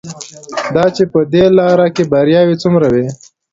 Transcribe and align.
دا 0.75 0.85
چې 0.95 1.03
په 1.13 1.19
دې 1.33 1.45
لاره 1.57 1.87
کې 1.95 2.03
بریاوې 2.11 2.55
څومره 2.63 2.87
وې. 2.93 3.07